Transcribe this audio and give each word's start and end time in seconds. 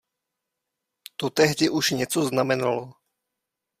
To 1.15 1.29
tehdy 1.29 1.69
už 1.69 1.91
něco 1.91 2.23
znamenalo. 2.25 2.93